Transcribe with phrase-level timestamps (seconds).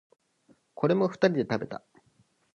[0.73, 1.83] これも二人で食べた。